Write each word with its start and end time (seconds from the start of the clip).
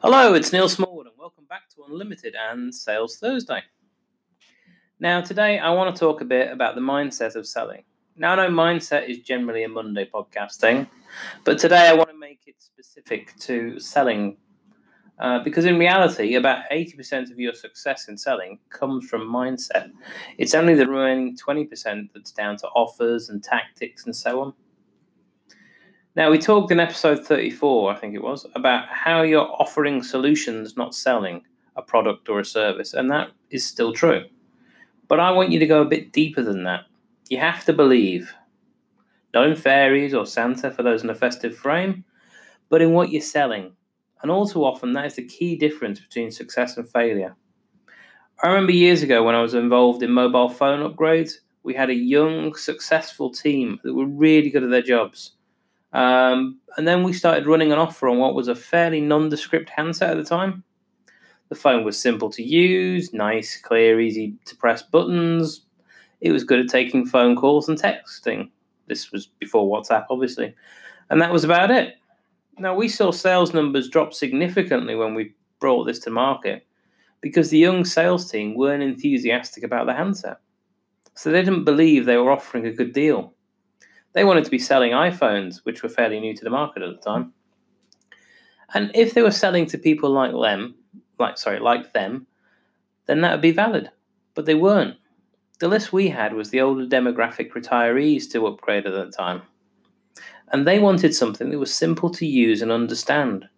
Hello, 0.00 0.32
it's 0.34 0.52
Neil 0.52 0.68
Smallwood, 0.68 1.08
and 1.08 1.16
welcome 1.18 1.44
back 1.46 1.68
to 1.70 1.82
Unlimited 1.82 2.36
and 2.36 2.72
Sales 2.72 3.18
Thursday. 3.18 3.64
Now, 5.00 5.20
today 5.20 5.58
I 5.58 5.70
want 5.70 5.92
to 5.92 5.98
talk 5.98 6.20
a 6.20 6.24
bit 6.24 6.52
about 6.52 6.76
the 6.76 6.80
mindset 6.80 7.34
of 7.34 7.48
selling. 7.48 7.82
Now, 8.14 8.34
I 8.34 8.36
know 8.36 8.54
mindset 8.54 9.08
is 9.08 9.18
generally 9.18 9.64
a 9.64 9.68
Monday 9.68 10.08
podcasting, 10.08 10.86
but 11.42 11.58
today 11.58 11.88
I 11.88 11.94
want 11.94 12.10
to 12.10 12.16
make 12.16 12.42
it 12.46 12.62
specific 12.62 13.36
to 13.40 13.80
selling 13.80 14.36
uh, 15.18 15.40
because 15.40 15.64
in 15.64 15.80
reality, 15.80 16.36
about 16.36 16.70
80% 16.70 17.32
of 17.32 17.40
your 17.40 17.52
success 17.52 18.06
in 18.06 18.16
selling 18.16 18.60
comes 18.70 19.08
from 19.08 19.22
mindset. 19.22 19.90
It's 20.38 20.54
only 20.54 20.74
the 20.74 20.86
remaining 20.86 21.36
20% 21.36 22.10
that's 22.14 22.30
down 22.30 22.56
to 22.58 22.68
offers 22.68 23.30
and 23.30 23.42
tactics 23.42 24.06
and 24.06 24.14
so 24.14 24.42
on. 24.42 24.54
Now, 26.18 26.32
we 26.32 26.38
talked 26.38 26.72
in 26.72 26.80
episode 26.80 27.24
34, 27.24 27.92
I 27.92 27.94
think 27.94 28.12
it 28.12 28.24
was, 28.24 28.44
about 28.56 28.88
how 28.88 29.22
you're 29.22 29.52
offering 29.60 30.02
solutions, 30.02 30.76
not 30.76 30.92
selling 30.92 31.42
a 31.76 31.82
product 31.82 32.28
or 32.28 32.40
a 32.40 32.44
service, 32.44 32.92
and 32.92 33.08
that 33.12 33.30
is 33.50 33.64
still 33.64 33.92
true. 33.92 34.24
But 35.06 35.20
I 35.20 35.30
want 35.30 35.52
you 35.52 35.60
to 35.60 35.66
go 35.66 35.80
a 35.80 35.88
bit 35.88 36.10
deeper 36.10 36.42
than 36.42 36.64
that. 36.64 36.86
You 37.28 37.38
have 37.38 37.64
to 37.66 37.72
believe, 37.72 38.34
not 39.32 39.46
in 39.46 39.54
fairies 39.54 40.12
or 40.12 40.26
Santa 40.26 40.72
for 40.72 40.82
those 40.82 41.04
in 41.04 41.10
a 41.10 41.14
festive 41.14 41.56
frame, 41.56 42.04
but 42.68 42.82
in 42.82 42.94
what 42.94 43.12
you're 43.12 43.22
selling. 43.22 43.76
And 44.20 44.28
all 44.28 44.48
too 44.48 44.64
often, 44.64 44.94
that 44.94 45.06
is 45.06 45.14
the 45.14 45.24
key 45.24 45.54
difference 45.54 46.00
between 46.00 46.32
success 46.32 46.76
and 46.76 46.90
failure. 46.90 47.36
I 48.42 48.48
remember 48.48 48.72
years 48.72 49.04
ago 49.04 49.22
when 49.22 49.36
I 49.36 49.42
was 49.42 49.54
involved 49.54 50.02
in 50.02 50.10
mobile 50.10 50.48
phone 50.48 50.80
upgrades, 50.80 51.34
we 51.62 51.74
had 51.74 51.90
a 51.90 51.94
young, 51.94 52.56
successful 52.56 53.30
team 53.30 53.78
that 53.84 53.94
were 53.94 54.06
really 54.06 54.50
good 54.50 54.64
at 54.64 54.70
their 54.70 54.82
jobs 54.82 55.36
um, 55.92 56.58
and 56.76 56.86
then 56.86 57.02
we 57.02 57.12
started 57.12 57.46
running 57.46 57.72
an 57.72 57.78
offer 57.78 58.08
on 58.08 58.18
what 58.18 58.34
was 58.34 58.48
a 58.48 58.54
fairly 58.54 59.00
nondescript 59.00 59.70
handset 59.70 60.10
at 60.10 60.16
the 60.16 60.24
time. 60.24 60.62
The 61.48 61.54
phone 61.54 61.84
was 61.84 62.00
simple 62.00 62.28
to 62.30 62.42
use, 62.42 63.12
nice, 63.14 63.60
clear, 63.60 64.00
easy 64.00 64.34
to 64.44 64.56
press 64.56 64.82
buttons. 64.82 65.64
It 66.20 66.32
was 66.32 66.44
good 66.44 66.60
at 66.60 66.68
taking 66.68 67.06
phone 67.06 67.36
calls 67.36 67.68
and 67.68 67.80
texting. 67.80 68.50
This 68.86 69.12
was 69.12 69.26
before 69.26 69.66
WhatsApp, 69.66 70.06
obviously. 70.10 70.54
And 71.10 71.22
that 71.22 71.32
was 71.32 71.44
about 71.44 71.70
it. 71.70 71.94
Now, 72.58 72.74
we 72.74 72.88
saw 72.88 73.12
sales 73.12 73.54
numbers 73.54 73.88
drop 73.88 74.12
significantly 74.12 74.94
when 74.94 75.14
we 75.14 75.34
brought 75.60 75.84
this 75.84 76.00
to 76.00 76.10
market 76.10 76.66
because 77.20 77.50
the 77.50 77.58
young 77.58 77.84
sales 77.84 78.30
team 78.30 78.54
weren't 78.54 78.82
enthusiastic 78.82 79.62
about 79.62 79.86
the 79.86 79.94
handset. 79.94 80.38
So 81.14 81.30
they 81.30 81.42
didn't 81.42 81.64
believe 81.64 82.04
they 82.04 82.16
were 82.16 82.30
offering 82.30 82.66
a 82.66 82.72
good 82.72 82.92
deal. 82.92 83.32
They 84.12 84.24
wanted 84.24 84.44
to 84.44 84.50
be 84.50 84.58
selling 84.58 84.92
iPhones, 84.92 85.58
which 85.64 85.82
were 85.82 85.88
fairly 85.88 86.20
new 86.20 86.34
to 86.34 86.44
the 86.44 86.50
market 86.50 86.82
at 86.82 86.90
the 86.94 87.02
time. 87.02 87.32
And 88.74 88.90
if 88.94 89.14
they 89.14 89.22
were 89.22 89.30
selling 89.30 89.66
to 89.66 89.78
people 89.78 90.10
like 90.10 90.32
them, 90.32 90.74
like 91.18 91.38
sorry, 91.38 91.60
like 91.60 91.92
them, 91.92 92.26
then 93.06 93.20
that 93.22 93.32
would 93.32 93.40
be 93.40 93.50
valid. 93.50 93.90
But 94.34 94.46
they 94.46 94.54
weren't. 94.54 94.96
The 95.60 95.68
list 95.68 95.92
we 95.92 96.08
had 96.08 96.34
was 96.34 96.50
the 96.50 96.60
older 96.60 96.86
demographic 96.86 97.50
retirees 97.50 98.30
to 98.30 98.46
upgrade 98.46 98.86
at 98.86 98.92
that 98.92 99.12
time. 99.12 99.42
And 100.52 100.66
they 100.66 100.78
wanted 100.78 101.14
something 101.14 101.50
that 101.50 101.58
was 101.58 101.74
simple 101.74 102.10
to 102.10 102.26
use 102.26 102.62
and 102.62 102.70
understand. 102.70 103.48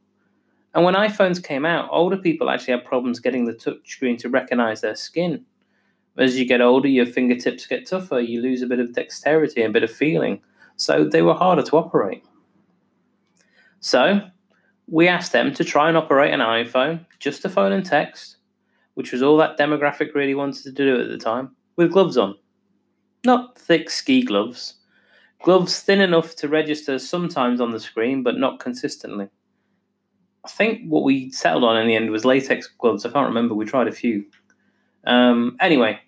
And 0.74 0.84
when 0.84 0.94
iPhones 0.94 1.42
came 1.42 1.66
out, 1.66 1.88
older 1.90 2.16
people 2.16 2.48
actually 2.48 2.74
had 2.74 2.84
problems 2.84 3.20
getting 3.20 3.44
the 3.44 3.52
touchscreen 3.52 4.18
to 4.18 4.28
recognize 4.28 4.80
their 4.80 4.94
skin. 4.94 5.44
As 6.18 6.38
you 6.38 6.44
get 6.44 6.60
older, 6.60 6.88
your 6.88 7.06
fingertips 7.06 7.66
get 7.66 7.86
tougher, 7.86 8.20
you 8.20 8.42
lose 8.42 8.62
a 8.62 8.66
bit 8.66 8.80
of 8.80 8.92
dexterity 8.92 9.62
and 9.62 9.70
a 9.70 9.72
bit 9.72 9.84
of 9.84 9.90
feeling. 9.90 10.40
So 10.76 11.04
they 11.04 11.22
were 11.22 11.34
harder 11.34 11.62
to 11.62 11.76
operate. 11.76 12.24
So 13.80 14.20
we 14.88 15.08
asked 15.08 15.32
them 15.32 15.54
to 15.54 15.64
try 15.64 15.88
and 15.88 15.96
operate 15.96 16.34
an 16.34 16.40
iPhone, 16.40 17.06
just 17.18 17.44
a 17.44 17.48
phone 17.48 17.72
and 17.72 17.84
text, 17.84 18.36
which 18.94 19.12
was 19.12 19.22
all 19.22 19.36
that 19.38 19.58
demographic 19.58 20.14
really 20.14 20.34
wanted 20.34 20.64
to 20.64 20.72
do 20.72 21.00
at 21.00 21.08
the 21.08 21.18
time, 21.18 21.54
with 21.76 21.92
gloves 21.92 22.18
on. 22.18 22.36
Not 23.24 23.56
thick 23.58 23.88
ski 23.88 24.22
gloves, 24.22 24.74
gloves 25.42 25.80
thin 25.80 26.00
enough 26.00 26.34
to 26.36 26.48
register 26.48 26.98
sometimes 26.98 27.60
on 27.60 27.70
the 27.70 27.80
screen, 27.80 28.22
but 28.22 28.38
not 28.38 28.58
consistently. 28.58 29.28
I 30.44 30.48
think 30.48 30.88
what 30.88 31.04
we 31.04 31.30
settled 31.30 31.64
on 31.64 31.76
in 31.76 31.86
the 31.86 31.96
end 31.96 32.10
was 32.10 32.24
latex 32.24 32.66
gloves. 32.66 33.04
I 33.04 33.10
can't 33.10 33.28
remember. 33.28 33.54
We 33.54 33.66
tried 33.66 33.88
a 33.88 33.92
few. 33.92 34.24
Um, 35.04 35.56
anyway, 35.60 36.00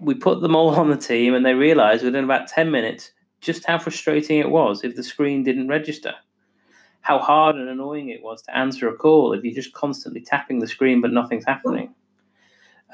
we 0.00 0.14
put 0.14 0.40
them 0.40 0.54
all 0.54 0.70
on 0.80 0.90
the 0.90 0.96
team, 0.96 1.34
and 1.34 1.44
they 1.44 1.54
realized 1.54 2.04
within 2.04 2.24
about 2.24 2.48
10 2.48 2.70
minutes 2.70 3.12
just 3.40 3.64
how 3.64 3.78
frustrating 3.78 4.38
it 4.38 4.50
was 4.50 4.82
if 4.82 4.96
the 4.96 5.02
screen 5.02 5.42
didn't 5.42 5.68
register. 5.68 6.14
How 7.02 7.18
hard 7.18 7.56
and 7.56 7.68
annoying 7.68 8.08
it 8.08 8.22
was 8.22 8.42
to 8.42 8.56
answer 8.56 8.88
a 8.88 8.96
call 8.96 9.32
if 9.32 9.44
you're 9.44 9.54
just 9.54 9.72
constantly 9.72 10.20
tapping 10.20 10.58
the 10.58 10.66
screen 10.66 11.00
but 11.00 11.12
nothing's 11.12 11.44
happening. 11.44 11.94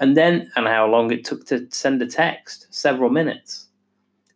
And 0.01 0.17
then, 0.17 0.51
and 0.57 0.67
how 0.67 0.87
long 0.87 1.11
it 1.11 1.25
took 1.25 1.47
to 1.47 1.67
send 1.71 2.03
a 2.03 2.07
text 2.07 2.67
several 2.71 3.09
minutes. 3.09 3.69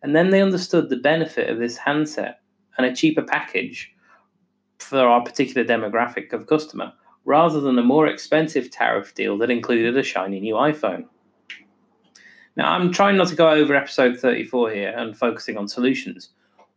And 0.03 0.15
then 0.15 0.31
they 0.31 0.41
understood 0.41 0.89
the 0.89 0.97
benefit 0.97 1.51
of 1.51 1.59
this 1.59 1.77
handset 1.77 2.41
and 2.79 2.87
a 2.87 2.95
cheaper 2.95 3.23
package 3.23 3.93
for 4.79 5.01
our 5.01 5.23
particular 5.23 5.67
demographic 5.67 6.33
of 6.33 6.47
customer 6.47 6.93
rather 7.27 7.61
than 7.61 7.79
a 7.79 7.83
more 7.83 8.07
expensive 8.07 8.71
tariff 8.71 9.15
deal 9.15 9.37
that 9.37 9.51
included 9.51 9.97
a 9.99 10.03
shiny 10.03 10.41
new 10.41 10.55
iPhone. 10.55 11.05
Now, 12.57 12.73
I'm 12.73 12.93
trying 12.93 13.17
not 13.17 13.29
to 13.29 13.37
go 13.37 13.51
over 13.51 13.75
episode 13.75 14.19
34 14.19 14.71
here 14.71 14.95
and 14.97 15.19
focusing 15.19 15.59
on 15.59 15.69
solutions. 15.69 16.31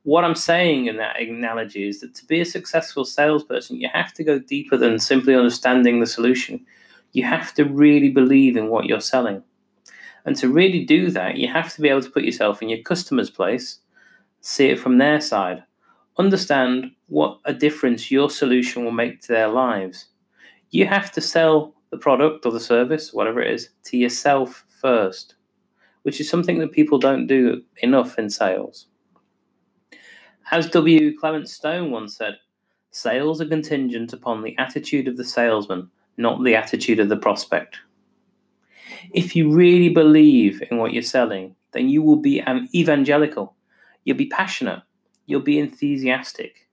What 0.04 0.26
I'm 0.26 0.36
saying 0.36 0.88
in 0.88 0.98
that 0.98 1.22
analogy 1.22 1.88
is 1.88 2.02
that 2.02 2.16
to 2.16 2.26
be 2.26 2.42
a 2.42 2.46
successful 2.46 3.06
salesperson, 3.06 3.80
you 3.80 3.90
have 3.94 4.12
to 4.16 4.24
go 4.24 4.40
deeper 4.40 4.76
than 4.76 5.00
simply 5.00 5.36
understanding 5.36 6.00
the 6.00 6.08
solution. 6.08 6.66
You 7.14 7.24
have 7.26 7.54
to 7.54 7.64
really 7.64 8.10
believe 8.10 8.58
in 8.58 8.70
what 8.70 8.86
you're 8.86 9.02
selling. 9.02 9.44
And 10.26 10.36
to 10.38 10.50
really 10.50 10.84
do 10.84 11.12
that, 11.12 11.38
you 11.38 11.48
have 11.48 11.74
to 11.76 11.82
be 11.82 11.90
able 11.90 12.02
to 12.02 12.10
put 12.10 12.24
yourself 12.24 12.62
in 12.62 12.70
your 12.70 12.82
customer's 12.82 13.30
place, 13.30 13.80
see 14.42 14.68
it 14.68 14.80
from 14.80 14.98
their 14.98 15.22
side, 15.22 15.64
understand 16.18 16.92
what 17.08 17.40
a 17.46 17.54
difference 17.54 18.10
your 18.10 18.30
solution 18.30 18.84
will 18.84 18.92
make 18.92 19.22
to 19.22 19.28
their 19.30 19.48
lives. 19.48 20.08
You 20.72 20.86
have 20.86 21.12
to 21.14 21.22
sell 21.22 21.74
the 21.90 21.98
product 21.98 22.46
or 22.46 22.52
the 22.52 22.60
service, 22.60 23.14
whatever 23.14 23.42
it 23.42 23.52
is, 23.52 23.70
to 23.86 23.98
yourself 23.98 24.66
first 24.68 25.36
which 26.04 26.20
is 26.20 26.30
something 26.30 26.60
that 26.60 26.72
people 26.72 26.98
don't 26.98 27.28
do 27.28 27.62
enough 27.84 28.18
in 28.18 28.30
sales. 28.30 28.88
As 30.52 30.70
W. 30.70 31.18
Clement 31.18 31.48
Stone 31.48 31.92
once 31.92 32.18
said, 32.18 32.38
sales 32.92 33.42
are 33.42 33.48
contingent 33.48 34.14
upon 34.14 34.42
the 34.42 34.58
attitude 34.58 35.08
of 35.08 35.18
the 35.18 35.24
salesman, 35.24 35.90
not 36.18 36.44
the 36.44 36.56
attitude 36.56 37.00
of 37.00 37.10
the 37.10 37.18
prospect. 37.18 37.78
If 39.14 39.36
you 39.36 39.52
really 39.52 39.90
believe 39.90 40.64
in 40.72 40.78
what 40.78 40.94
you're 40.94 41.04
selling, 41.04 41.56
then 41.72 41.90
you 41.90 42.02
will 42.02 42.18
be 42.18 42.44
evangelical. 42.74 43.56
You'll 44.04 44.18
be 44.18 44.26
passionate. 44.26 44.82
You'll 45.28 45.42
be 45.42 45.60
enthusiastic. 45.60 46.68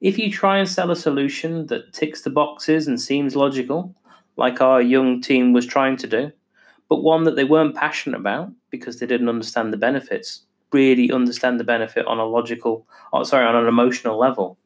If 0.00 0.18
you 0.18 0.30
try 0.30 0.58
and 0.58 0.68
sell 0.68 0.90
a 0.90 0.96
solution 0.96 1.66
that 1.66 1.92
ticks 1.92 2.22
the 2.22 2.30
boxes 2.30 2.86
and 2.86 3.00
seems 3.00 3.34
logical, 3.34 3.94
like 4.36 4.60
our 4.60 4.82
young 4.82 5.20
team 5.20 5.52
was 5.52 5.66
trying 5.66 5.96
to 5.98 6.06
do, 6.06 6.32
but 6.88 7.02
one 7.02 7.24
that 7.24 7.36
they 7.36 7.44
weren't 7.44 7.74
passionate 7.74 8.18
about 8.18 8.52
because 8.70 9.00
they 9.00 9.06
didn't 9.06 9.28
understand 9.28 9.72
the 9.72 9.78
benefits, 9.78 10.42
really 10.72 11.10
understand 11.10 11.58
the 11.58 11.64
benefit 11.64 12.06
on 12.06 12.18
a 12.18 12.26
logical, 12.26 12.86
oh, 13.12 13.24
sorry, 13.24 13.46
on 13.46 13.56
an 13.56 13.66
emotional 13.66 14.18
level. 14.18 14.58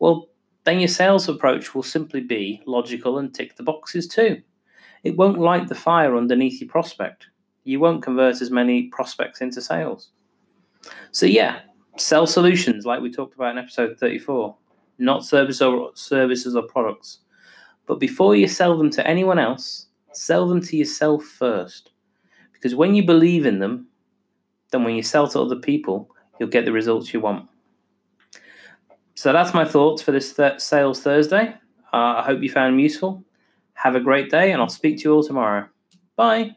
Well, 0.00 0.28
then 0.64 0.80
your 0.80 0.88
sales 0.88 1.28
approach 1.28 1.74
will 1.74 1.82
simply 1.82 2.20
be 2.20 2.62
logical 2.66 3.18
and 3.18 3.32
tick 3.32 3.56
the 3.56 3.62
boxes 3.62 4.08
too. 4.08 4.42
It 5.04 5.16
won't 5.16 5.38
light 5.38 5.68
the 5.68 5.74
fire 5.74 6.16
underneath 6.16 6.60
your 6.60 6.70
prospect. 6.70 7.28
You 7.64 7.78
won't 7.78 8.02
convert 8.02 8.40
as 8.42 8.50
many 8.50 8.88
prospects 8.88 9.40
into 9.40 9.60
sales. 9.60 10.10
So 11.12 11.26
yeah, 11.26 11.60
sell 11.96 12.26
solutions 12.26 12.84
like 12.84 13.00
we 13.00 13.12
talked 13.12 13.34
about 13.34 13.52
in 13.52 13.58
episode 13.58 13.98
34, 13.98 14.56
not 14.98 15.24
service 15.24 15.60
or 15.60 15.90
services 15.94 16.56
or 16.56 16.62
products. 16.62 17.20
But 17.86 18.00
before 18.00 18.34
you 18.34 18.48
sell 18.48 18.78
them 18.78 18.90
to 18.90 19.06
anyone 19.06 19.38
else, 19.38 19.88
Sell 20.16 20.48
them 20.48 20.60
to 20.62 20.76
yourself 20.76 21.24
first. 21.24 21.90
Because 22.52 22.74
when 22.74 22.94
you 22.94 23.04
believe 23.04 23.46
in 23.46 23.58
them, 23.58 23.88
then 24.70 24.84
when 24.84 24.94
you 24.94 25.02
sell 25.02 25.28
to 25.28 25.40
other 25.40 25.56
people, 25.56 26.10
you'll 26.38 26.48
get 26.48 26.64
the 26.64 26.72
results 26.72 27.12
you 27.12 27.20
want. 27.20 27.48
So 29.14 29.32
that's 29.32 29.54
my 29.54 29.64
thoughts 29.64 30.02
for 30.02 30.12
this 30.12 30.34
th- 30.34 30.60
Sales 30.60 31.00
Thursday. 31.02 31.54
Uh, 31.92 32.16
I 32.18 32.22
hope 32.22 32.42
you 32.42 32.50
found 32.50 32.72
them 32.72 32.80
useful. 32.80 33.24
Have 33.74 33.96
a 33.96 34.00
great 34.00 34.30
day, 34.30 34.52
and 34.52 34.60
I'll 34.62 34.68
speak 34.68 34.98
to 34.98 35.02
you 35.04 35.14
all 35.14 35.22
tomorrow. 35.22 35.68
Bye. 36.16 36.56